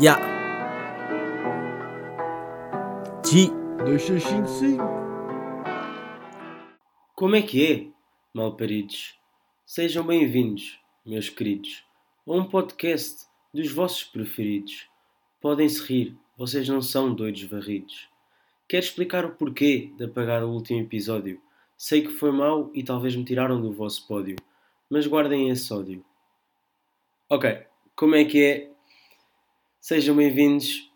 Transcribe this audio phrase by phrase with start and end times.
[0.00, 0.18] Ya.
[3.22, 4.82] 2655.
[7.14, 7.86] Como é que é,
[8.34, 9.16] malparidos?
[9.64, 11.84] Sejam bem-vindos, meus queridos,
[12.26, 14.88] a um podcast dos vossos preferidos.
[15.40, 18.08] Podem-se rir, vocês não são doidos varridos.
[18.66, 21.40] Quero explicar o porquê de apagar o último episódio.
[21.76, 24.34] Sei que foi mau e talvez me tiraram do vosso pódio,
[24.90, 26.04] mas guardem esse ódio.
[27.30, 27.64] Ok,
[27.94, 28.73] como é que é?
[29.86, 30.90] Sejam bem-vindos.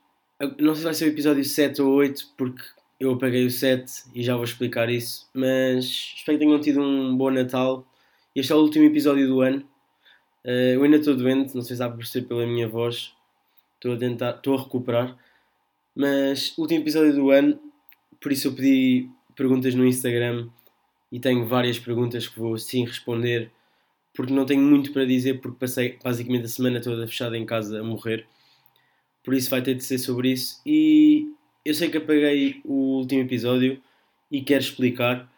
[0.58, 2.62] Não sei se vai ser o episódio 7 ou 8, porque
[2.98, 5.28] eu apaguei o 7 e já vou explicar isso.
[5.34, 7.86] Mas espero que tenham tido um bom Natal.
[8.34, 9.58] Este é o último episódio do ano.
[10.42, 13.12] Uh, eu ainda estou doente, não sei se dá para perceber pela minha voz.
[13.74, 15.18] Estou a tentar, estou a recuperar.
[15.94, 17.60] Mas último episódio do ano,
[18.18, 20.48] por isso eu pedi perguntas no Instagram
[21.12, 23.50] e tenho várias perguntas que vou sim responder,
[24.14, 27.80] porque não tenho muito para dizer, porque passei basicamente a semana toda fechada em casa
[27.80, 28.26] a morrer
[29.24, 30.60] por isso vai ter de ser sobre isso.
[30.64, 31.26] E
[31.64, 33.80] eu sei que apaguei o último episódio
[34.30, 35.30] e quero explicar.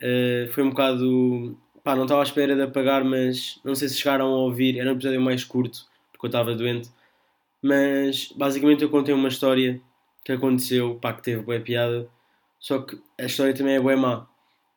[0.00, 1.58] Uh, foi um bocado.
[1.82, 4.78] Pá, não estava à espera de apagar, mas não sei se chegaram a ouvir.
[4.78, 6.90] Era um episódio mais curto, porque eu estava doente.
[7.60, 9.80] Mas basicamente eu contei uma história
[10.24, 12.08] que aconteceu, pá, que teve boa piada.
[12.58, 14.26] Só que a história também é boa má.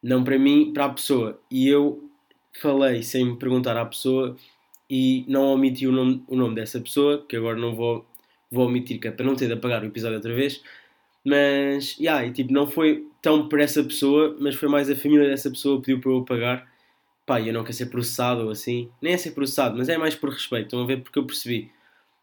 [0.01, 1.39] Não para mim, para a pessoa.
[1.51, 2.09] E eu
[2.59, 4.35] falei sem me perguntar à pessoa
[4.89, 8.05] e não omiti o nome, o nome dessa pessoa, que agora não vou
[8.51, 10.61] vou omitir que é para não ter de apagar o episódio outra vez.
[11.25, 15.27] Mas, yeah, e, tipo, não foi tão por essa pessoa, mas foi mais a família
[15.27, 16.71] dessa pessoa que pediu para eu apagar.
[17.25, 18.91] Pá, eu não quero ser processado ou assim.
[19.01, 20.65] Nem é ser processado, mas é mais por respeito.
[20.65, 21.01] Estão a ver?
[21.01, 21.71] Porque eu percebi.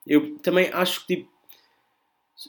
[0.07, 1.33] Eu também acho que, tipo,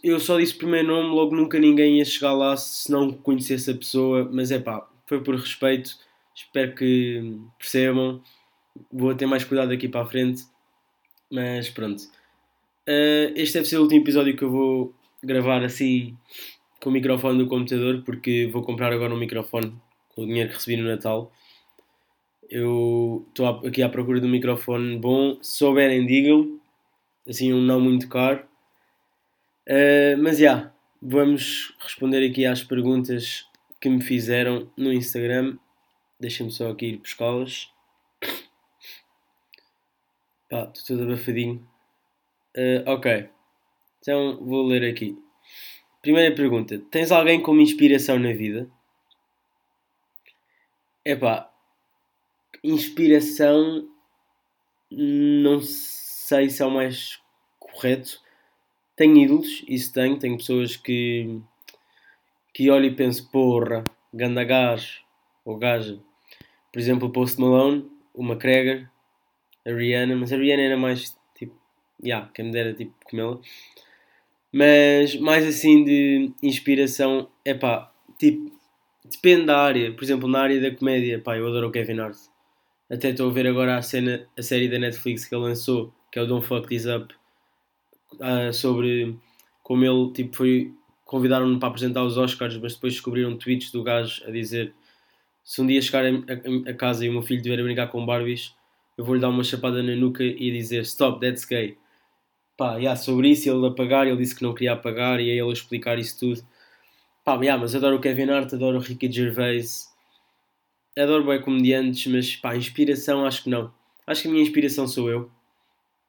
[0.04, 3.72] eu só disse o primeiro nome, logo nunca ninguém ia chegar lá se não conhecesse
[3.72, 4.30] a pessoa.
[4.32, 5.98] Mas é pá, foi por respeito.
[6.36, 8.22] Espero que percebam.
[8.92, 10.44] Vou ter mais cuidado aqui para a frente.
[11.32, 12.04] Mas pronto.
[12.88, 16.18] Uh, este deve ser o último episódio que eu vou gravar assim
[16.82, 19.74] com o microfone do computador, porque vou comprar agora um microfone
[20.10, 21.32] com o dinheiro que recebi no Natal.
[22.50, 26.60] Eu estou aqui à procura de um microfone bom, se souberem, digam
[27.28, 28.46] assim, um não muito caro.
[29.68, 33.46] Uh, mas já, yeah, vamos responder aqui às perguntas
[33.80, 35.58] que me fizeram no Instagram.
[36.20, 37.70] Deixem-me só aqui ir buscá-las.
[40.50, 41.73] Pá, estou todo abafadinho.
[42.56, 43.30] Uh, ok.
[44.00, 45.18] Então vou ler aqui.
[46.02, 48.70] Primeira pergunta: Tens alguém como inspiração na vida?
[51.06, 51.52] Epá,
[52.64, 53.88] inspiração
[54.96, 57.20] não sei se é o mais
[57.60, 58.22] correto.
[58.96, 60.20] Tenho ídolos, isso tenho.
[60.20, 61.42] Tenho pessoas que,
[62.54, 63.84] que olho e penso, porra,
[64.14, 65.02] ganda gajo
[65.44, 66.00] ou gaja.
[66.72, 68.90] Por exemplo, Post Malone, o McGregor,
[69.66, 71.18] a Rihanna, mas a Rihanna era mais
[72.04, 73.40] yeah, quem me dera tipo comê-la.
[74.52, 78.52] Mas mais assim de inspiração, é pá, tipo,
[79.04, 79.92] depende da área.
[79.94, 82.18] Por exemplo, na área da comédia, pá, eu adoro o Kevin Hart.
[82.92, 86.20] Até estou a ver agora a, cena, a série da Netflix que ele lançou, que
[86.20, 87.14] é o Don't Fuck This Up,
[88.16, 89.18] uh, sobre
[89.64, 90.72] como ele tipo, foi.
[91.06, 94.74] Convidaram-no para apresentar os Oscars, mas depois descobriram tweets do gajo a dizer:
[95.44, 97.88] Se um dia chegar a, a, a casa e o meu filho estiver a brincar
[97.88, 98.56] com Barbies,
[98.98, 101.78] eu vou-lhe dar uma chapada na nuca e dizer: Stop, that's gay
[102.58, 105.52] pá, yeah, sobre isso, ele apagar, ele disse que não queria apagar e aí ele
[105.52, 106.46] explicar isso tudo.
[107.24, 109.88] Pá, yeah, mas adoro o Kevin Hart, adoro o Ricky Gervais,
[110.98, 113.74] adoro bem comediantes, mas pá, inspiração acho que não.
[114.06, 115.32] Acho que a minha inspiração sou eu.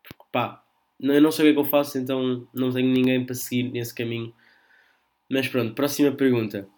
[0.03, 0.63] Porque, pá,
[1.01, 3.71] eu não sei o que é que eu faço, então não tenho ninguém para seguir
[3.71, 4.35] nesse caminho.
[5.31, 6.69] Mas pronto, próxima pergunta.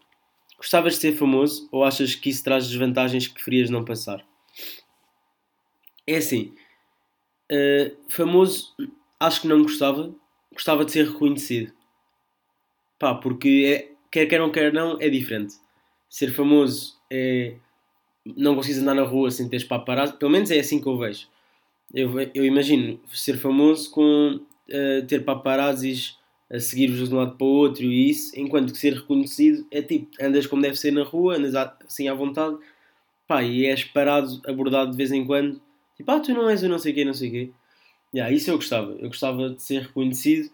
[0.57, 4.27] Gostavas de ser famoso ou achas que isso traz desvantagens que preferias não passar?
[6.07, 6.55] É assim,
[7.53, 8.75] uh, famoso
[9.21, 10.15] acho que não gostava.
[10.53, 11.73] Gostava de ser reconhecido.
[12.99, 15.55] Pá, porque é, quer quer não quer não, é diferente.
[16.09, 17.57] Ser famoso é.
[18.37, 20.17] Não consegues andar na rua sem teres paparazzi.
[20.19, 21.29] Pelo menos é assim que eu vejo.
[21.95, 26.19] Eu, eu imagino ser famoso com uh, ter paparazzis
[26.51, 29.83] a seguir-vos de um lado para o outro e isso, enquanto que ser reconhecido é
[29.83, 32.57] tipo, andas como deve ser na rua, andas assim à vontade,
[33.27, 35.61] pá, e és parado, abordado de vez em quando,
[35.97, 37.51] tipo, ah, tu não és o não sei quê, não sei quê.
[38.15, 38.93] Yeah, isso eu gostava.
[38.93, 40.51] Eu gostava de ser reconhecido.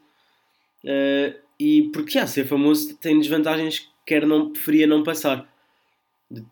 [0.84, 5.48] Uh, e porque yeah, ser famoso tem desvantagens que quer não, preferia não passar.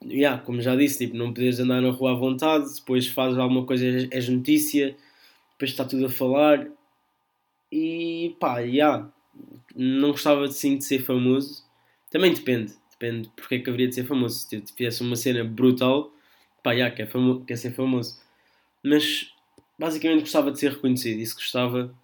[0.05, 3.65] Yeah, como já disse, tipo, não podes andar na rua à vontade, depois fazes alguma
[3.65, 4.95] coisa, és notícia,
[5.53, 6.69] depois está tudo a falar.
[7.73, 9.11] E pá, yeah,
[9.75, 11.65] não gostava sim de ser famoso.
[12.11, 14.39] Também depende, depende porque é que haveria de ser famoso.
[14.39, 16.13] Se tivesse uma cena brutal,
[16.63, 18.21] pá, yeah, quer, famo quer ser famoso.
[18.83, 19.33] Mas
[19.81, 21.19] basicamente gostava de ser reconhecido.
[21.19, 21.95] Isso gostava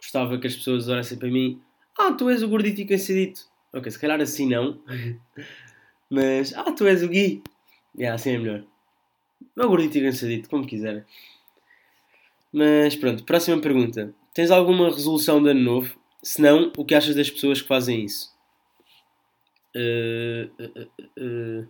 [0.00, 1.60] gostava que as pessoas olhassem para mim:
[1.96, 3.42] Ah, tu és o gordito e cansadito.
[3.72, 4.80] Ok, se calhar assim não.
[6.10, 7.42] Mas, ah, tu és o Gui.
[7.94, 8.64] Yeah, assim é melhor.
[9.58, 11.04] Ou gordito e cansadito, como quiser.
[12.50, 14.14] Mas pronto, próxima pergunta.
[14.32, 16.00] Tens alguma resolução de ano novo?
[16.22, 18.34] Se não, o que achas das pessoas que fazem isso?
[19.76, 21.68] Uh, uh, uh,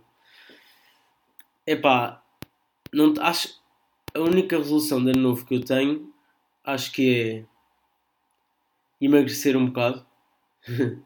[1.67, 2.23] epá,
[2.93, 3.58] não, acho,
[4.13, 6.11] a única resolução de ano novo que eu tenho
[6.63, 7.45] acho que é
[9.01, 10.05] emagrecer um bocado.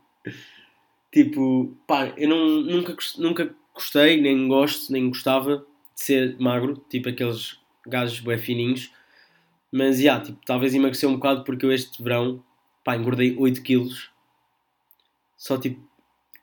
[1.11, 5.57] tipo, pá, eu não, nunca, nunca gostei, nem gosto, nem gostava
[5.93, 8.91] de ser magro, tipo aqueles gajos bem fininhos.
[9.71, 12.43] Mas, já, yeah, tipo, talvez emagrecer um bocado porque eu este verão,
[12.83, 14.11] pá, engordei 8 quilos.
[15.37, 15.81] Só, tipo,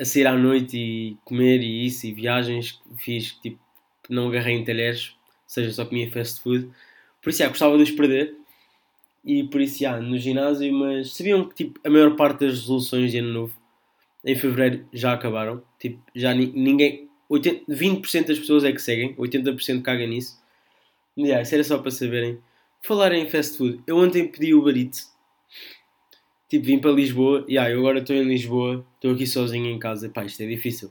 [0.00, 3.60] a sair à noite e comer e isso, e viagens fiz, tipo,
[4.08, 5.14] não agarrei em talheres,
[5.50, 6.70] seja, só comia fast food.
[7.23, 8.37] Por isso, já, gostava de os perder.
[9.25, 13.11] E por isso, já, no ginásio, mas sabiam que, tipo, a maior parte das resoluções
[13.11, 13.55] de ano novo,
[14.25, 15.62] em fevereiro, já acabaram.
[15.79, 20.41] Tipo, já ninguém, 80, 20% das pessoas é que seguem, 80% caga nisso.
[21.19, 22.38] Yeah, isso era só para saberem.
[22.82, 25.11] Falar em fast food, eu ontem pedi o Eats.
[26.49, 29.79] Tipo, vim para Lisboa, e yeah, eu agora estou em Lisboa, estou aqui sozinho em
[29.79, 30.91] casa, pá, isto é difícil.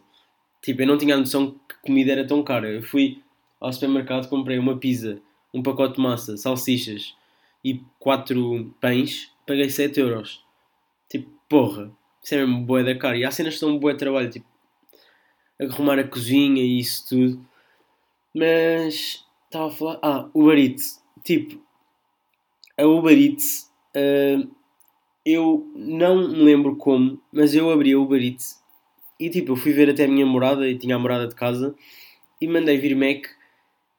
[0.61, 2.69] Tipo, eu não tinha a noção que comida era tão cara.
[2.69, 3.21] Eu fui
[3.59, 5.21] ao supermercado, comprei uma pizza,
[5.53, 7.15] um pacote de massa, salsichas
[7.63, 10.43] e quatro pães, paguei 7 euros.
[11.09, 11.91] Tipo, porra,
[12.23, 13.17] isso é mesmo boa da cara.
[13.17, 14.45] E há cenas que dão um bom trabalho, tipo,
[15.59, 17.45] arrumar a cozinha e isso tudo.
[18.33, 19.99] Mas estava a falar.
[20.01, 21.03] Ah, Uber Eats.
[21.23, 21.61] Tipo,
[22.77, 23.69] a Uber Eats.
[23.95, 24.49] Uh,
[25.25, 28.59] eu não me lembro como, mas eu abri a Uber Eats
[29.19, 31.75] e tipo, eu fui ver até a minha morada e tinha a morada de casa
[32.39, 33.27] e mandei vir Mac.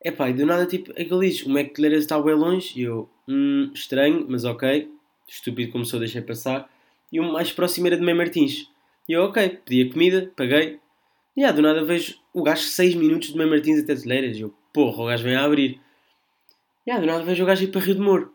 [0.02, 2.78] Epá, e do nada, tipo, aquele diz: o Leiras está bem longe.
[2.80, 4.90] E eu, hum, estranho, mas ok.
[5.28, 6.70] Estúpido começou, deixei passar.
[7.12, 8.70] E o mais próximo era de Mãe Martins.
[9.08, 10.80] E eu, ok, pedi a comida, paguei,
[11.36, 14.36] e yeah, do nada vejo o gajo 6 minutos de Mãe Martins até Teleiras.
[14.36, 15.80] E eu, porra, o gajo vem a abrir.
[16.86, 18.34] E yeah, do nada vejo o gajo ir para Rio de Moro.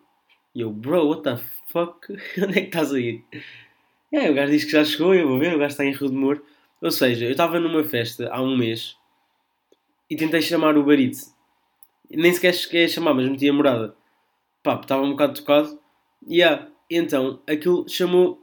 [0.54, 1.38] E eu, bro, what the
[1.68, 2.08] fuck?
[2.42, 3.24] Onde é que estás a ir?
[4.12, 5.92] E yeah, o gajo diz que já chegou eu vou ver, o gajo está em
[5.92, 6.46] Rio de Moro.
[6.82, 8.96] Ou seja, eu estava numa festa há um mês
[10.10, 11.18] e tentei chamar o Barit.
[12.10, 13.96] Nem sequer cheguei a chamar, mas meti a morada.
[14.64, 15.80] Pá, estava um bocado tocado.
[16.28, 18.42] E yeah, então, aquilo chamou.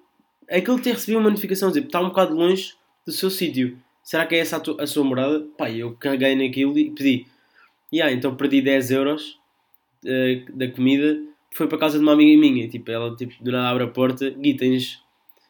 [0.50, 2.75] Aquilo ter recebido uma notificação, tipo, está um bocado longe
[3.06, 5.47] do seu sítio será que é essa a, tu, a sua morada?
[5.56, 7.26] Pá, eu caguei naquilo e pedi.
[7.91, 9.38] E yeah, então perdi 10 euros
[10.05, 11.20] uh, da comida,
[11.55, 12.69] foi para casa de uma amiga minha.
[12.69, 15.03] Tipo, ela tipo, do nada abre a porta, Gui, tens.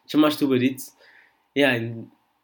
[0.07, 0.83] chamaste o Barito?
[1.57, 1.95] Yeah,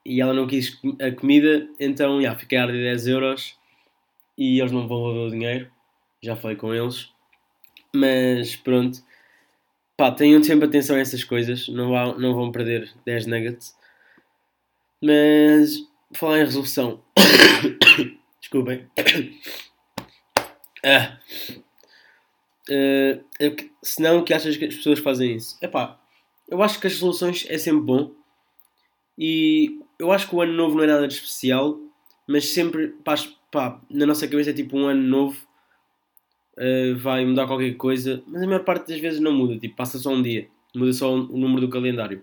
[0.06, 3.58] e ela não quis a comida, então yeah, fiquei a arder 10 euros
[4.40, 5.72] e eles não vão devolver o dinheiro.
[6.24, 7.10] Já falei com eles.
[7.94, 9.04] Mas pronto.
[9.98, 13.76] Pá, tenham sempre atenção a essas coisas, não, vão, não vão perder 10 nuggets.
[15.04, 15.80] Mas
[16.16, 17.04] falar em resolução.
[18.40, 18.88] Desculpem.
[20.82, 21.20] Ah.
[22.70, 23.22] Uh,
[23.84, 25.58] se não, que achas que as pessoas fazem isso?
[25.62, 26.00] Epá,
[26.48, 28.14] eu acho que as resoluções é sempre bom.
[29.18, 31.78] E eu acho que o ano novo não é nada de especial,
[32.26, 33.16] mas sempre, pá,
[33.52, 35.48] pá na nossa cabeça é tipo um ano novo.
[36.58, 39.98] Uh, vai mudar qualquer coisa, mas a maior parte das vezes não muda, tipo, passa
[39.98, 42.22] só um dia, muda só o número do calendário.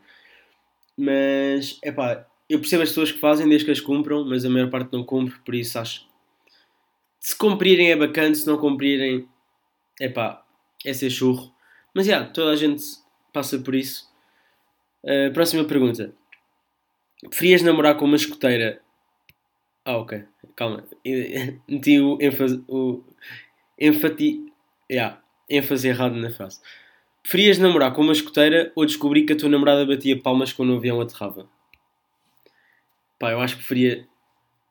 [0.95, 4.51] Mas, é pá, eu percebo as pessoas que fazem desde que as cumpram, mas a
[4.51, 6.07] maior parte não cumpre, por isso acho.
[7.19, 9.27] Se cumprirem é bacana, se não cumprirem,
[10.01, 10.45] é pá,
[10.85, 11.53] é ser churro.
[11.95, 12.85] Mas já, yeah, toda a gente
[13.33, 14.07] passa por isso.
[15.03, 16.15] Uh, próxima pergunta.
[17.29, 18.83] Preferias namorar com uma escoteira?
[19.87, 20.25] Ah, ok,
[20.57, 20.85] calma.
[21.69, 22.63] Meti o ênfase.
[22.67, 23.05] O
[23.79, 24.53] enfati.
[24.91, 26.61] Yeah, ênfase errado na frase.
[27.23, 30.77] Preferias namorar com uma escoteira ou descobrir que a tua namorada batia palmas quando o
[30.77, 31.49] avião aterrava?
[33.17, 34.09] Pá, eu acho que preferia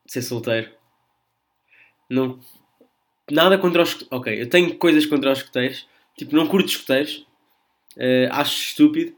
[0.05, 0.69] ser solteiro.
[2.09, 2.37] Não.
[3.31, 4.05] Nada contra os.
[4.11, 5.87] Ok, eu tenho coisas contra os escoteiros.
[6.17, 7.25] Tipo, não curto escoteiros.
[7.95, 9.15] Uh, acho estúpido.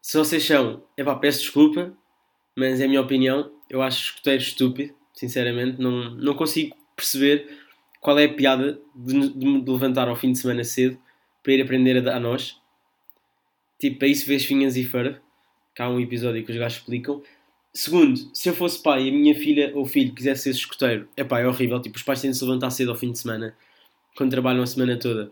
[0.00, 0.84] Se vocês são.
[0.96, 1.92] É pá, peço desculpa.
[2.54, 3.55] Mas é a minha opinião.
[3.68, 4.94] Eu acho escoteiro estúpido.
[5.12, 5.80] Sinceramente.
[5.80, 7.48] Não, não consigo perceber
[8.00, 10.98] qual é a piada de, de, de levantar ao fim de semana cedo
[11.42, 12.60] para ir aprender a, a nós.
[13.78, 15.22] Tipo, para isso vês Finhas e Fara.
[15.74, 17.22] Que há um episódio que os gajos explicam.
[17.76, 21.22] Segundo, se eu fosse pai e a minha filha ou filho quisesse ser escoteiro, é
[21.22, 21.78] pá, é horrível.
[21.82, 23.54] Tipo, os pais têm de se levantar cedo ao fim de semana,
[24.16, 25.30] quando trabalham a semana toda,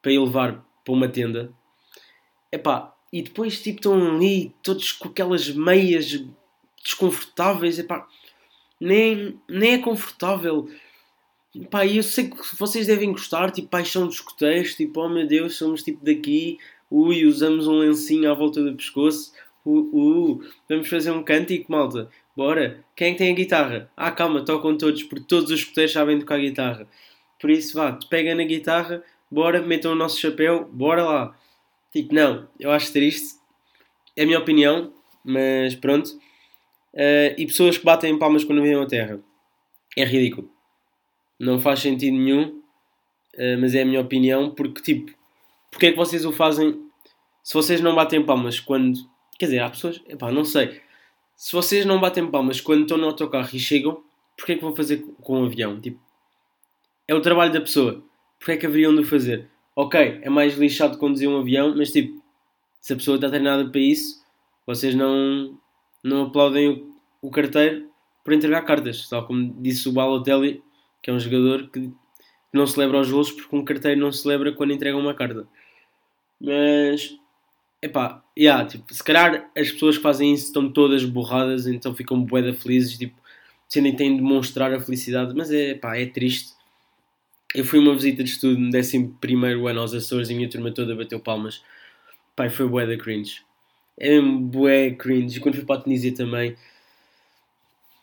[0.00, 1.52] para ir levar para uma tenda.
[2.50, 6.24] É pá, e depois, tipo, estão ali todos com aquelas meias
[6.82, 7.78] desconfortáveis.
[7.78, 8.06] É pá,
[8.80, 10.68] nem, nem é confortável.
[11.70, 15.56] Pá, eu sei que vocês devem gostar, tipo, paixão dos escoteiros, tipo, oh meu Deus,
[15.56, 16.58] somos tipo daqui,
[16.90, 19.32] ui, usamos um lencinho à volta do pescoço,
[19.64, 22.82] uh, uh, vamos fazer um cântico, malta, bora.
[22.96, 23.90] Quem é que tem a guitarra?
[23.96, 26.88] Ah, calma, tocam todos, porque todos os escuteiros sabem tocar guitarra.
[27.38, 31.38] Por isso, vá, pega na guitarra, bora, metam o nosso chapéu, bora lá.
[31.92, 33.38] Tipo, não, eu acho triste,
[34.16, 36.18] é a minha opinião, mas pronto.
[36.94, 39.20] Uh, e pessoas que batem palmas quando vêm a terra.
[39.96, 40.50] É ridículo.
[41.38, 42.62] Não faz sentido nenhum,
[43.34, 45.12] uh, mas é a minha opinião, porque tipo,
[45.70, 46.82] porque é que vocês o fazem
[47.42, 48.98] se vocês não batem palmas quando.
[49.38, 50.00] Quer dizer, há pessoas.
[50.08, 50.80] Epá, não sei.
[51.36, 54.02] Se vocês não batem palmas quando estão no autocarro e chegam,
[54.36, 55.80] porquê é que vão fazer com o avião?
[55.80, 56.00] Tipo,
[57.08, 58.04] é o trabalho da pessoa.
[58.38, 59.48] Porquê é que haveriam de fazer?
[59.74, 62.22] Ok, é mais lixado conduzir um avião, mas tipo,
[62.80, 64.22] se a pessoa está treinada para isso,
[64.66, 65.58] vocês não,
[66.02, 67.88] não aplaudem o, o carteiro
[68.24, 69.08] por entregar cartas.
[69.08, 70.62] Tal como disse o Balotelli,
[71.00, 71.90] que é um jogador que
[72.52, 75.46] não celebra os golos porque um carteiro não celebra quando entrega uma carta.
[76.40, 77.16] Mas,
[77.80, 82.22] epá, yeah, tipo, se calhar as pessoas que fazem isso estão todas borradas, então ficam
[82.22, 83.16] bué felizes, tipo,
[83.68, 85.34] sendo que têm de demonstrar a felicidade.
[85.34, 86.52] Mas é, epá, é triste.
[87.54, 89.10] Eu fui uma visita de estudo no 11
[89.68, 91.62] ano aos Açores e a minha turma toda bateu palmas.
[92.34, 93.42] Pai, foi bué da cringe.
[93.98, 95.38] É mesmo bué cringe.
[95.38, 96.56] E quando fui para a Tunísia também,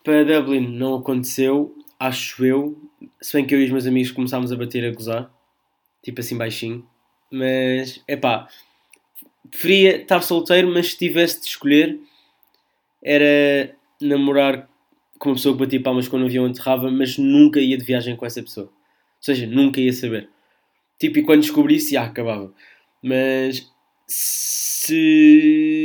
[0.03, 2.77] para Dublin não aconteceu, acho eu.
[3.21, 5.31] Se bem que eu e os meus amigos começámos a bater a gozar,
[6.03, 6.85] tipo assim baixinho.
[7.31, 8.47] Mas, é pá,
[9.49, 11.99] preferia estar solteiro, mas se tivesse de escolher,
[13.03, 14.69] era namorar
[15.17, 18.15] com uma pessoa que batia palmas quando o avião enterrava, mas nunca ia de viagem
[18.15, 18.67] com essa pessoa.
[18.67, 18.73] Ou
[19.23, 20.29] seja, nunca ia saber.
[20.97, 22.53] Tipo, e quando descobrisse, já acabava.
[23.03, 23.69] Mas
[24.07, 25.78] se.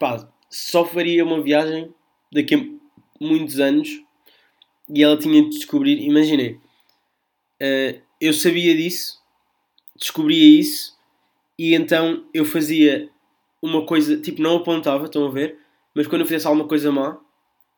[0.00, 1.94] Pá, só faria uma viagem
[2.32, 2.64] daqui a
[3.20, 4.02] muitos anos
[4.88, 6.02] e ela tinha de descobrir.
[6.02, 6.58] Imaginei,
[7.62, 9.20] uh, eu sabia disso,
[9.96, 10.98] descobria isso
[11.56, 13.10] e então eu fazia
[13.62, 15.58] uma coisa, tipo, não apontava, estão a ver,
[15.94, 17.20] mas quando eu fizesse alguma coisa má,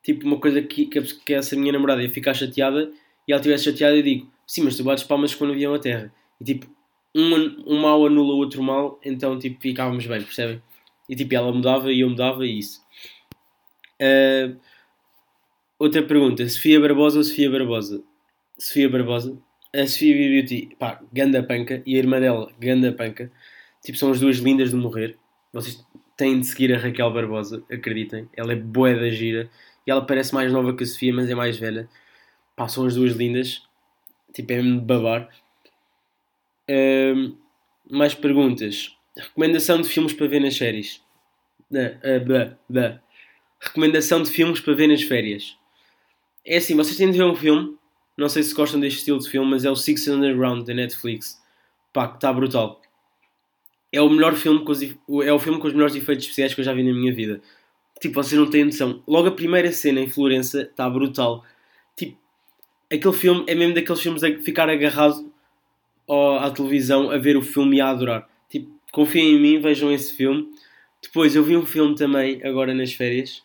[0.02, 2.93] tipo, uma coisa que, que, essa minha namorada ia ficar chateada
[3.26, 6.14] e ela estivesse chateada, eu digo, sim, mas tu bates palmas quando avião a terra.
[6.41, 6.67] E tipo,
[7.14, 10.62] um, um mal anula o outro mal, então tipo, ficávamos bem, percebem?
[11.09, 12.81] E tipo, ela mudava e eu mudava e isso.
[14.01, 14.59] Uh,
[15.83, 18.05] Outra pergunta, Sofia Barbosa ou Sofia Barbosa?
[18.57, 19.37] Sofia Barbosa.
[19.75, 21.83] A Sofia Beauty, pá, ganda panca.
[21.85, 23.33] E a irmã dela, ganda panca.
[23.83, 25.19] Tipo, são as duas lindas de morrer.
[25.53, 25.85] Vocês
[26.17, 28.29] têm de seguir a Raquel Barbosa, acreditem.
[28.37, 29.51] Ela é boa da gira.
[29.85, 31.89] E ela parece mais nova que a Sofia, mas é mais velha.
[32.55, 33.63] Pá, são as duas lindas.
[34.33, 35.29] Tipo, é mesmo babar.
[36.71, 37.37] Um,
[37.91, 38.97] mais perguntas.
[39.16, 41.00] Recomendação de filmes para ver nas uh,
[43.61, 45.57] Recomendação de filmes para ver nas férias.
[46.45, 47.76] É assim, vocês têm de ver um filme.
[48.16, 51.40] Não sei se gostam deste estilo de filme, mas é o Six Underground da Netflix.
[51.92, 52.81] Pá, que está brutal.
[53.92, 56.61] É o melhor filme, com os, é o filme com os melhores efeitos especiais que
[56.61, 57.40] eu já vi na minha vida.
[58.00, 59.02] Tipo, vocês não têm noção.
[59.07, 61.45] Logo a primeira cena em Florença está brutal.
[61.95, 62.19] Tipo,
[62.92, 65.33] aquele filme é mesmo daqueles filmes a ficar agarrado
[66.40, 68.28] à televisão a ver o filme e a adorar.
[68.93, 70.49] Confiem em mim, vejam esse filme.
[71.03, 73.43] Depois eu vi um filme também, agora nas férias.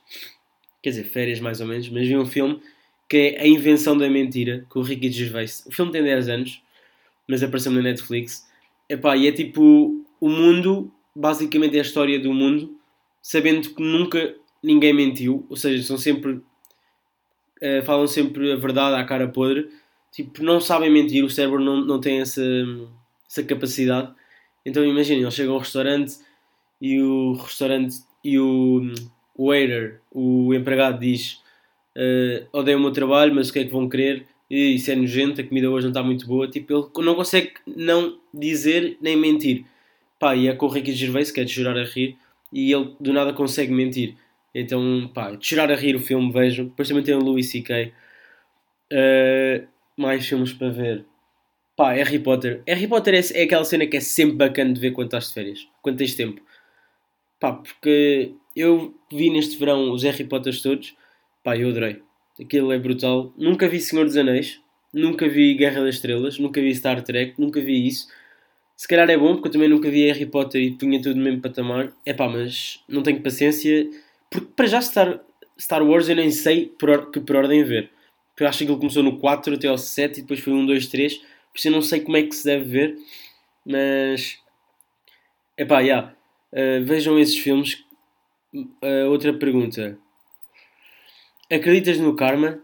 [0.83, 2.61] Quer dizer, férias mais ou menos, mas vi um filme
[3.09, 5.65] que é A Invenção da Mentira, com o Ricky Gervais.
[5.65, 6.61] O filme tem 10 anos,
[7.27, 8.45] mas apareceu na Netflix.
[8.89, 12.77] Epá, e é tipo o mundo, basicamente é a história do mundo,
[13.21, 16.41] sabendo que nunca ninguém mentiu, ou seja, são sempre
[17.61, 19.69] uh, falam sempre a verdade à cara podre,
[20.11, 22.43] tipo, não sabem mentir, o cérebro não, não tem essa,
[23.29, 24.13] essa capacidade.
[24.67, 26.17] Então imaginem, eles chegam ao restaurante
[26.81, 28.81] e o restaurante e o,
[29.39, 31.41] waiter, o empregado diz
[31.95, 34.27] uh, odeio o meu trabalho, mas o que é que vão querer?
[34.49, 36.49] E isso é nojento, a comida hoje não está muito boa.
[36.49, 39.63] Tipo, ele não consegue não dizer nem mentir.
[40.19, 42.17] Pá, e é com o Ricky Gervais, que é de chorar a rir,
[42.51, 44.15] e ele do nada consegue mentir.
[44.53, 46.65] Então, pá, de chorar a rir o filme, vejam.
[46.65, 47.93] Depois também tem o Louis C.K.
[48.91, 51.05] Uh, mais filmes para ver.
[51.77, 52.63] Pá, Harry Potter.
[52.67, 55.35] Harry Potter é, é, aquela cena que é sempre bacana de ver quando estás de
[55.35, 56.41] férias, quando tens tempo.
[57.39, 60.95] Pá, porque eu vi neste verão os Harry Potters todos
[61.43, 62.01] Pá, eu adorei.
[62.41, 63.31] Aquilo é brutal.
[63.37, 64.59] Nunca vi Senhor dos Anéis,
[64.91, 68.07] nunca vi Guerra das Estrelas, nunca vi Star Trek, nunca vi isso.
[68.75, 71.23] Se calhar é bom, porque eu também nunca vi Harry Potter e punha tudo no
[71.23, 71.93] mesmo patamar.
[72.03, 73.87] É pá, mas não tenho paciência.
[74.31, 75.21] Porque para já Star,
[75.59, 77.91] Star Wars eu nem sei por, que por ordem ver.
[78.31, 80.65] Porque eu acho que ele começou no 4 até ao 7 e depois foi 1,
[80.65, 81.21] 2, 3.
[81.57, 82.97] Por isso eu não sei como é que se deve ver.
[83.65, 84.37] Mas.
[85.57, 85.79] É já.
[85.79, 86.15] Yeah.
[86.53, 87.83] Uh, vejam esses filmes.
[88.53, 89.97] Uh, outra pergunta.
[91.51, 92.59] Acreditas no karma?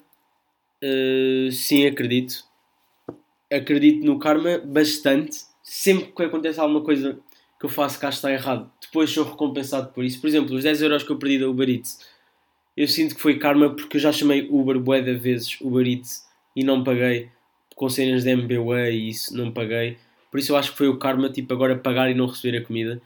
[0.83, 2.45] Uh, sim, acredito.
[3.51, 5.39] Acredito no karma bastante.
[5.63, 7.19] Sempre que acontece alguma coisa
[7.59, 10.19] que eu faço cá está errado, depois sou recompensado por isso.
[10.19, 12.05] Por exemplo, os 10 euros que eu perdi da Uber Eats,
[12.75, 16.27] eu sinto que foi karma porque eu já chamei Uber bué de vezes, Uber Eats,
[16.53, 17.31] e não paguei,
[17.75, 19.97] com cenas de MBWay e isso, não paguei.
[20.31, 22.65] Por isso eu acho que foi o karma, tipo, agora pagar e não receber a
[22.65, 23.01] comida.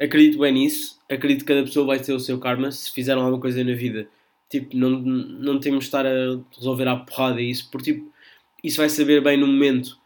[0.00, 3.40] Acredito bem nisso, acredito que cada pessoa vai ter o seu karma, se fizeram alguma
[3.40, 4.08] coisa na vida.
[4.48, 8.12] Tipo, não, não temos de estar a resolver à porrada isso, porque tipo,
[8.64, 9.98] isso vai saber bem no momento,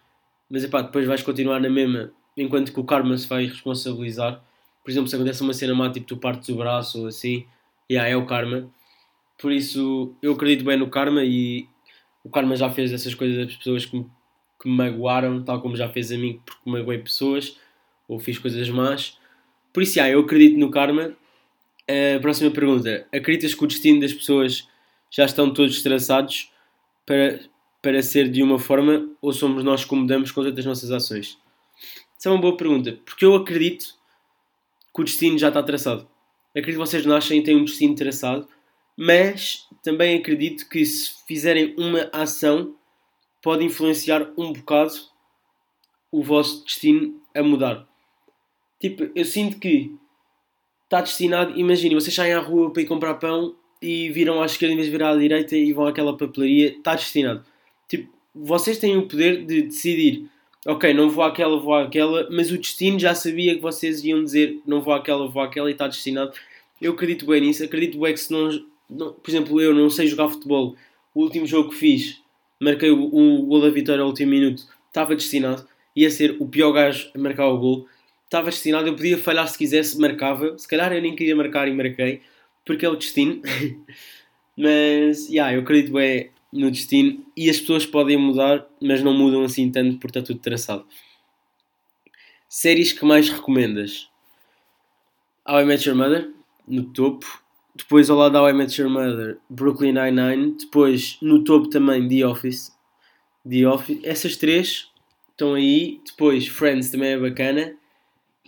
[0.50, 4.42] mas epá, depois vais continuar na mesma, enquanto que o karma se vai responsabilizar.
[4.84, 7.46] Por exemplo, se acontece uma cena má, tipo tu partes o braço ou assim,
[7.90, 8.68] yeah, é o karma.
[9.38, 11.68] Por isso, eu acredito bem no karma e
[12.26, 14.04] o karma já fez essas coisas às pessoas que me,
[14.60, 17.56] que me magoaram, tal como já fez a mim porque magoei pessoas
[18.08, 19.16] ou fiz coisas más.
[19.72, 21.12] Por isso, yeah, eu acredito no karma.
[21.88, 24.68] A próxima pergunta: acreditas que o destino das pessoas
[25.08, 26.50] já estão todos traçados
[27.06, 27.38] para,
[27.80, 31.38] para ser de uma forma ou somos nós que mudamos com as nossas ações?
[32.18, 33.94] Essa é uma boa pergunta, porque eu acredito
[34.92, 36.08] que o destino já está traçado.
[36.50, 38.48] Acredito que vocês nascem e têm um destino traçado,
[38.96, 42.74] mas também acredito que se fizerem uma ação
[43.42, 44.94] pode influenciar um bocado
[46.10, 47.86] o vosso destino a mudar.
[48.80, 49.94] Tipo, eu sinto que
[50.84, 51.58] está destinado.
[51.58, 54.86] Imaginem, vocês saem à rua para ir comprar pão e viram à esquerda em vez
[54.86, 56.68] de virar à direita e vão àquela papelaria.
[56.68, 57.44] Está destinado.
[57.88, 60.28] Tipo, vocês têm o poder de decidir.
[60.66, 64.60] Ok, não vou àquela, vou àquela, mas o destino já sabia que vocês iam dizer
[64.66, 66.32] não vou àquela, vou àquela e está destinado.
[66.80, 67.64] Eu acredito bem nisso.
[67.64, 68.50] Acredito bem que se não,
[68.88, 70.76] não, Por exemplo, eu não sei jogar futebol.
[71.14, 72.22] O último jogo que fiz,
[72.60, 75.66] marquei o, o gol da vitória ao último minuto, estava destinado.
[75.94, 77.88] Ia ser o pior gajo a marcar o gol
[78.26, 80.58] estava destinado, eu podia falhar se quisesse, marcava.
[80.58, 82.22] Se calhar eu nem queria marcar e marquei,
[82.64, 83.40] porque é o destino.
[84.56, 89.42] mas, yeah, eu acredito bem no destino e as pessoas podem mudar, mas não mudam
[89.42, 90.86] assim tanto porque está tudo traçado.
[92.48, 94.08] Séries que mais recomendas?
[95.48, 96.30] How I Met Your Mother,
[96.66, 97.44] no topo.
[97.76, 100.56] Depois ao lado da I Met Your Mother, Brooklyn Nine-Nine.
[100.58, 102.72] Depois no topo também The Office.
[103.48, 104.00] The Office.
[104.02, 104.90] Essas três
[105.30, 106.00] estão aí.
[106.06, 107.76] Depois Friends também é bacana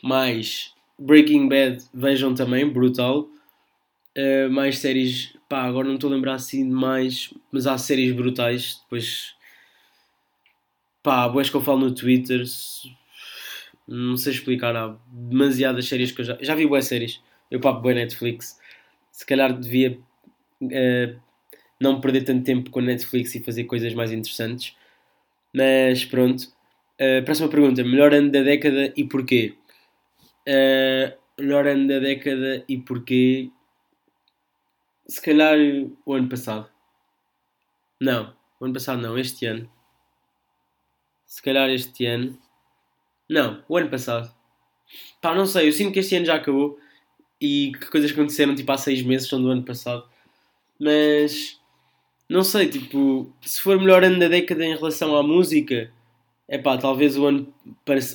[0.03, 3.29] mais Breaking Bad, vejam também, brutal.
[4.17, 8.13] Uh, mais séries, pá, agora não estou a lembrar assim de mais, mas há séries
[8.13, 8.81] brutais.
[8.83, 9.35] Depois,
[11.03, 12.43] pá, boas que eu falo no Twitter,
[13.87, 17.23] não sei explicar, há demasiadas séries que eu já, já vi boas séries.
[17.51, 18.58] Eu papo boa Netflix,
[19.19, 19.99] se calhar devia
[20.63, 21.21] uh,
[21.81, 24.77] não perder tanto tempo com Netflix e fazer coisas mais interessantes.
[25.53, 26.45] Mas pronto.
[27.01, 29.57] Uh, próxima pergunta: melhor ano da década e porquê?
[30.47, 33.51] Uh, melhor ano da década e porquê?
[35.09, 35.59] Se calhar
[36.07, 36.71] o ano passado.
[38.01, 39.69] Não, o ano passado não, este ano.
[41.27, 42.39] Se calhar este ano.
[43.29, 44.33] Não, o ano passado.
[45.21, 46.79] Pá, não sei, eu sinto que este ano já acabou
[47.41, 50.05] e que coisas aconteceram tipo há seis meses são do ano passado.
[50.79, 51.59] Mas
[52.29, 55.91] não sei, tipo, se for melhor ano da década em relação à música,
[56.47, 57.53] é pá, talvez o ano,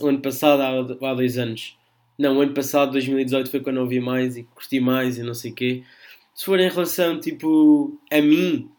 [0.02, 1.78] o ano passado há, há dois anos.
[2.18, 5.34] Não, o ano passado, 2018, foi quando eu ouvi mais e curti mais e não
[5.34, 5.84] sei o quê.
[6.36, 8.70] Se for em relação, tipo, a mim,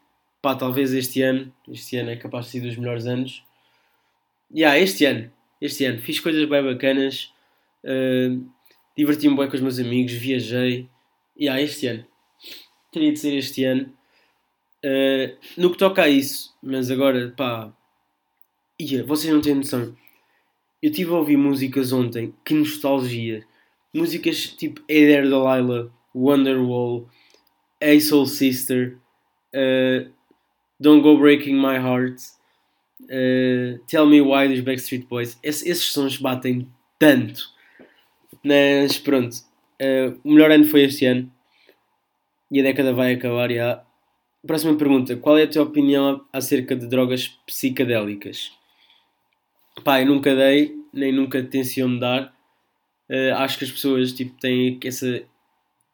[0.41, 3.45] pá, talvez este ano, este ano é capaz de ser dos melhores anos.
[4.53, 5.31] E yeah, este ano,
[5.61, 7.33] este ano, fiz coisas bem bacanas,
[7.85, 8.45] uh,
[8.97, 10.89] diverti-me bem com os meus amigos, viajei.
[11.37, 12.05] E yeah, este ano,
[12.93, 13.93] teria de ser este ano.
[14.85, 17.73] Uh, no que toca a isso, mas agora, pá,
[18.81, 19.97] yeah, vocês não têm noção
[20.85, 23.43] eu estive a ouvir músicas ontem, que nostalgia.
[23.95, 27.09] Músicas tipo There Delilah, Wonderwall,
[27.81, 28.99] Hey Soul Sister,
[29.55, 30.13] uh,
[30.79, 32.21] Don't Go Breaking My Heart,
[33.05, 35.39] uh, Tell Me Why dos Backstreet Boys.
[35.43, 37.49] Esse, esses sons batem tanto.
[38.45, 41.33] Mas pronto, uh, o melhor ano foi este ano
[42.51, 43.51] e a década vai acabar.
[43.51, 43.83] Já.
[44.47, 48.53] Próxima pergunta: Qual é a tua opinião acerca de drogas psicadélicas?
[49.83, 52.35] Pá, eu nunca dei, nem nunca tenciono dar.
[53.09, 55.27] Uh, acho que as pessoas tipo, têm esse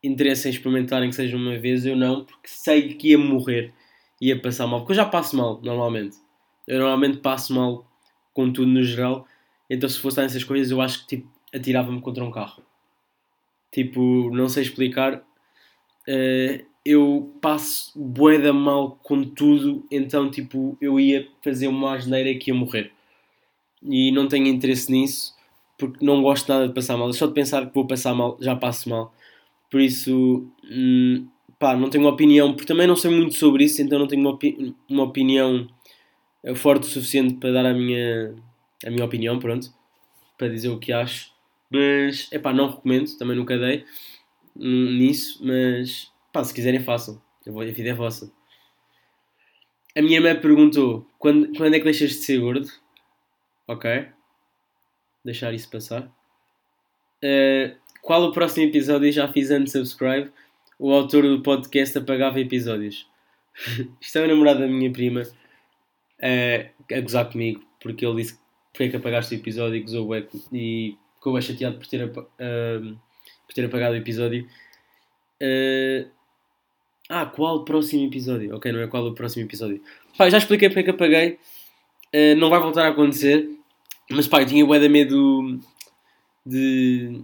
[0.02, 3.72] interesse em experimentarem que seja uma vez, eu não, porque sei que ia morrer,
[4.20, 6.16] ia passar mal, porque eu já passo mal normalmente.
[6.66, 7.86] Eu normalmente passo mal
[8.32, 9.26] com tudo no geral,
[9.68, 12.62] então se fosse nessas coisas eu acho que tipo, atirava-me contra um carro.
[13.72, 15.22] Tipo, não sei explicar.
[16.08, 22.50] Uh, eu passo boeda mal com tudo, então tipo, eu ia fazer uma asneira que
[22.50, 22.90] ia morrer
[23.82, 25.34] e não tenho interesse nisso
[25.78, 27.10] porque não gosto nada de passar mal.
[27.12, 29.14] Só de pensar que vou passar mal, já passo mal.
[29.70, 31.26] Por isso, hum,
[31.58, 34.32] pá, não tenho opinião, porque também não sei muito sobre isso, então não tenho uma,
[34.32, 35.66] opi uma opinião
[36.56, 38.34] forte o suficiente para dar a minha,
[38.84, 39.72] a minha opinião, pronto,
[40.36, 41.32] para dizer o que acho.
[41.70, 43.84] Mas, é pá, não recomendo, também nunca dei
[44.56, 47.22] nisso, mas pá, se quiserem façam.
[47.46, 48.30] A vida é vossa.
[49.96, 52.68] A minha irmã perguntou quando, quando é que deixas de ser gordo?
[53.66, 54.06] Ok.
[55.24, 56.02] Deixar isso passar.
[57.22, 59.10] Uh, qual o próximo episódio?
[59.10, 60.30] Já fiz unsubscribe.
[60.78, 63.08] O autor do podcast apagava episódios.
[64.00, 68.38] Isto é o namorado da minha prima uh, a gozar comigo porque ele disse
[68.72, 70.14] porque é que apagaste o episódio e gozou o
[70.52, 72.98] e ficou bem chateado por ter, uh,
[73.46, 74.48] por ter apagado o episódio.
[75.42, 76.08] Uh,
[77.10, 78.56] ah, qual o próximo episódio?
[78.56, 79.82] Ok, não é qual o próximo episódio.
[80.16, 81.38] Pá, já expliquei porque é que apaguei.
[82.14, 83.50] Uh, não vai voltar a acontecer.
[84.10, 85.60] Mas pá, eu tinha bué de medo
[86.44, 87.22] de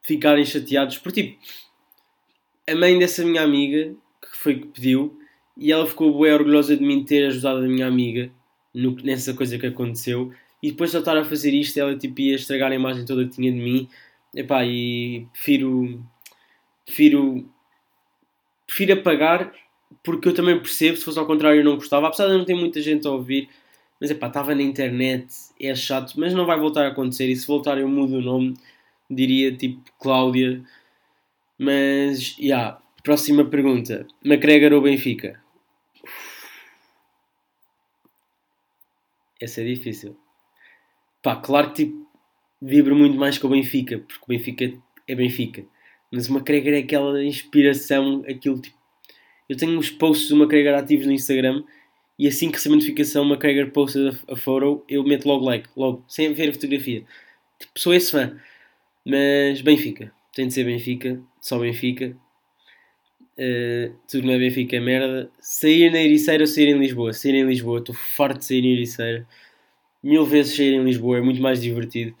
[0.00, 0.96] ficarem chateados.
[0.98, 1.36] Por tipo,
[2.68, 5.18] a mãe dessa minha amiga, que foi que pediu,
[5.56, 8.30] e ela ficou bué orgulhosa de mim ter ajudado a minha amiga
[8.72, 10.32] no, nessa coisa que aconteceu.
[10.62, 13.24] E depois de eu estar a fazer isto, ela tipo, ia estragar a imagem toda
[13.24, 13.88] que tinha de mim.
[14.34, 16.04] Epá, e prefiro,
[16.84, 17.48] prefiro,
[18.66, 19.52] prefiro apagar
[20.02, 22.54] porque eu também percebo, se fosse ao contrário eu não gostava, apesar de não ter
[22.54, 23.48] muita gente a ouvir,
[24.00, 25.26] mas epá, estava na internet,
[25.60, 28.54] é chato, mas não vai voltar a acontecer e se voltar eu mudo o nome,
[29.10, 30.62] diria tipo Cláudia.
[31.58, 34.06] Mas, já, yeah, próxima pergunta.
[34.24, 35.42] McGregor ou Benfica?
[39.40, 40.16] Essa é difícil.
[41.28, 42.08] Pá, claro que tipo,
[42.62, 44.72] vibro muito mais com o Benfica, porque o Benfica
[45.06, 45.62] é Benfica.
[46.10, 48.78] Mas o McGregor é aquela inspiração, aquilo tipo.
[49.46, 51.64] Eu tenho uns posts do McGregor ativos no Instagram
[52.18, 55.44] e assim que recebo a notificação, o McGregor posta a, a photo, eu meto logo
[55.44, 57.04] like, logo, sem ver a fotografia.
[57.58, 58.34] Tipo, sou esse fã.
[59.04, 62.16] Mas Benfica, tem de ser Benfica, só Benfica.
[63.38, 65.30] Uh, tudo não é Benfica é merda.
[65.38, 67.12] Sair na Ericeira ou sair em Lisboa?
[67.12, 69.28] Sair em Lisboa, estou farto de sair em Ericeira.
[70.02, 72.14] Mil vezes sair em Lisboa é muito mais divertido.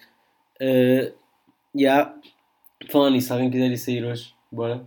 [0.60, 1.12] Uh,
[1.76, 2.14] yeah.
[2.90, 4.34] Falando nisso, alguém quiser ir sair hoje?
[4.50, 4.86] Bora.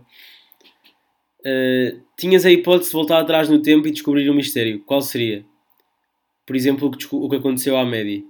[1.40, 4.80] Uh, tinhas a hipótese de voltar atrás no tempo e descobrir um mistério.
[4.84, 5.44] Qual seria?
[6.46, 8.26] Por exemplo, o que, o que aconteceu à Maddie.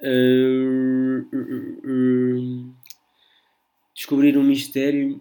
[0.00, 2.74] Uh, uh,
[3.94, 5.20] descobrir um mistério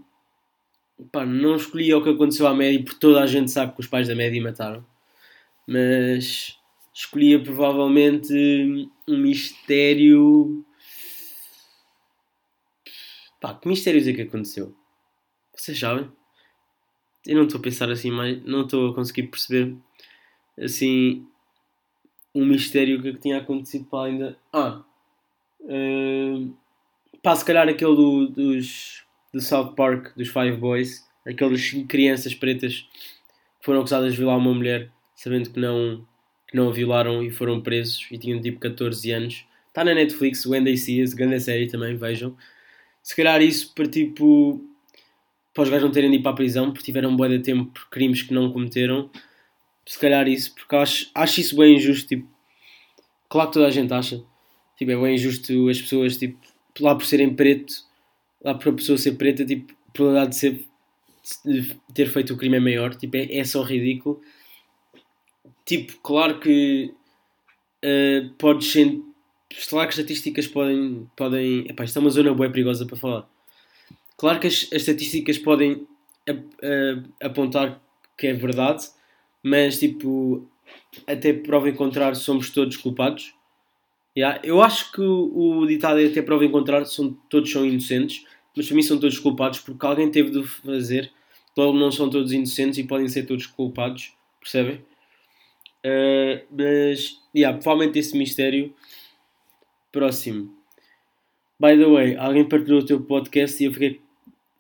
[1.12, 3.88] pá, não escolhi o que aconteceu à Média porque toda a gente sabe que os
[3.88, 4.86] pais da Média mataram.
[5.66, 6.57] Mas
[6.98, 8.34] escolhia provavelmente
[9.08, 10.66] um mistério.
[13.40, 14.76] Pá, que mistérios é que aconteceu?
[15.56, 16.12] Vocês sabem?
[17.26, 18.44] Eu não estou a pensar assim mais.
[18.44, 19.78] Não estou a conseguir perceber
[20.60, 21.28] assim
[22.34, 24.40] um mistério que tinha acontecido para ainda.
[24.52, 24.84] Ah!
[25.60, 26.56] Uh,
[27.22, 32.88] pá, se calhar aquele do, dos do South Park, dos Five Boys, aquelas crianças pretas
[33.60, 36.08] que foram acusadas de violar uma mulher, sabendo que não,
[36.48, 39.46] que não a violaram e foram presos e tinham tipo 14 anos.
[39.68, 42.36] Está na Netflix, When Seas, grande série também, vejam.
[43.04, 44.62] Se calhar isso para tipo.
[45.54, 47.72] para os gajos não terem de ir para a prisão porque tiveram um de tempo
[47.72, 49.10] por crimes que não cometeram.
[49.86, 52.08] Se calhar isso, porque acho, acho isso bem injusto.
[52.08, 52.28] Tipo,
[53.30, 54.24] claro que toda a gente acha.
[54.78, 56.38] Tipo, é bem injusto as pessoas, tipo,
[56.80, 57.74] lá por serem preto,
[58.44, 60.66] lá por a pessoa ser preta, tipo, a probabilidade de, ser,
[61.46, 64.22] de ter feito o crime é maior, tipo, é, é só ridículo.
[65.68, 66.94] Tipo, claro que
[67.84, 69.02] uh, podes ser.
[69.70, 71.10] Claro que as estatísticas podem.
[71.16, 73.30] podem epá, isto é uma zona bem perigosa para falar.
[74.16, 75.86] Claro que as, as estatísticas podem
[77.22, 77.82] apontar
[78.18, 78.86] que é verdade,
[79.44, 80.50] mas tipo,
[81.06, 83.34] até prova em contrário, somos todos culpados.
[84.18, 84.40] Yeah.
[84.44, 88.26] Eu acho que o, o ditado é até prova em contrário, são, todos são inocentes,
[88.56, 91.12] mas para mim são todos culpados porque alguém teve de fazer.
[91.56, 94.82] Logo, não são todos inocentes e podem ser todos culpados, percebem?
[95.88, 98.74] Uh, mas, yeah, provavelmente esse mistério.
[99.92, 100.54] Próximo.
[101.60, 104.02] By the way, alguém partilhou o teu podcast e eu, fiquei,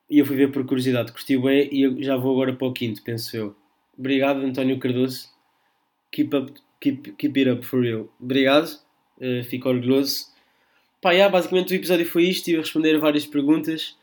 [0.09, 1.11] e eu fui ver por curiosidade.
[1.11, 3.55] Curti bem e já vou agora para o quinto, penso eu.
[3.97, 5.29] Obrigado, António Cardoso.
[6.11, 8.09] Keep, up, keep, keep it up for real.
[8.19, 8.79] Obrigado.
[9.19, 10.27] Uh, fico orgulhoso.
[11.01, 12.39] Pá, yeah, basicamente o episódio foi isto.
[12.39, 13.95] Estive a responder várias perguntas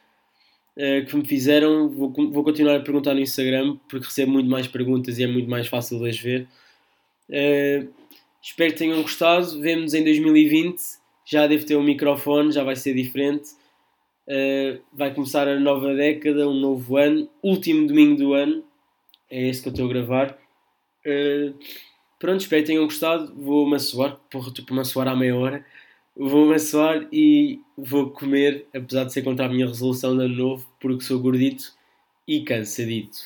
[0.77, 1.89] uh, que me fizeram.
[1.89, 5.49] Vou, vou continuar a perguntar no Instagram porque recebo muito mais perguntas e é muito
[5.49, 6.47] mais fácil de as ver.
[7.29, 7.93] Uh,
[8.43, 9.61] espero que tenham gostado.
[9.61, 10.81] Vemo-nos em 2020.
[11.25, 13.51] Já devo ter um microfone, já vai ser diferente.
[14.29, 17.29] Uh, vai começar a nova década, um novo ano.
[17.43, 18.65] Último domingo do ano.
[19.31, 20.39] É este que eu estou a gravar.
[21.07, 21.55] Uh,
[22.25, 23.35] Pronto, espero que tenham gostado.
[23.37, 25.63] Vou-me assoar, porra, estou para me assoar à meia hora.
[26.17, 26.57] Vou-me
[27.13, 31.21] e vou comer, apesar de ser contra a minha resolução de ano novo, porque sou
[31.21, 31.75] gordito
[32.27, 33.19] e cansadito.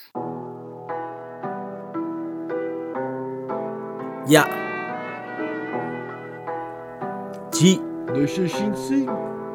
[4.29, 4.45] Ya.
[4.45, 4.69] Yeah.
[7.51, 7.81] G.
[8.13, 9.48] 2655.